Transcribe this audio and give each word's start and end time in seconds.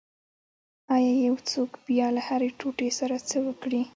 ایا 0.95 1.13
یو 1.27 1.35
څوک 1.51 1.71
باید 1.85 2.11
له 2.15 2.21
هرې 2.27 2.49
ټوټې 2.59 2.89
سره 2.99 3.15
څه 3.29 3.37
وکړي 3.47 3.81